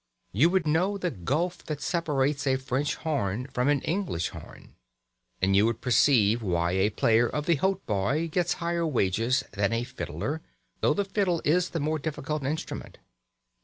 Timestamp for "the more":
11.69-11.99